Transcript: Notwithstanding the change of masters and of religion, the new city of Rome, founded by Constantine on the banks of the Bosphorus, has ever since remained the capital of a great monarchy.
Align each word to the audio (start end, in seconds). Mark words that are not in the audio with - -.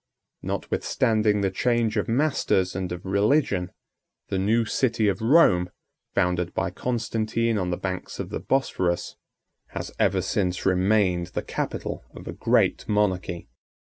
Notwithstanding 0.41 1.41
the 1.41 1.51
change 1.51 1.95
of 1.95 2.07
masters 2.07 2.75
and 2.75 2.91
of 2.91 3.05
religion, 3.05 3.71
the 4.29 4.39
new 4.39 4.65
city 4.65 5.07
of 5.07 5.21
Rome, 5.21 5.69
founded 6.15 6.55
by 6.55 6.71
Constantine 6.71 7.59
on 7.59 7.69
the 7.69 7.77
banks 7.77 8.19
of 8.19 8.29
the 8.31 8.39
Bosphorus, 8.39 9.15
has 9.67 9.91
ever 9.99 10.23
since 10.23 10.65
remained 10.65 11.27
the 11.27 11.43
capital 11.43 12.03
of 12.15 12.27
a 12.27 12.33
great 12.33 12.89
monarchy. 12.89 13.47